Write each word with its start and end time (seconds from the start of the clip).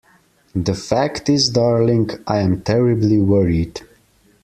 The 0.55 0.73
fact 0.73 1.29
is, 1.29 1.49
darling, 1.49 2.09
I 2.25 2.39
am 2.39 2.61
terribly 2.61 3.19
worried. 3.19 3.81